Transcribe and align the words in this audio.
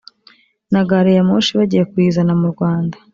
Na 0.71 0.81
gareyamoshi 0.89 1.51
bagiye 1.59 1.83
kuyizana 1.91 2.33
mu 2.41 2.47
Rwanda 2.53 2.97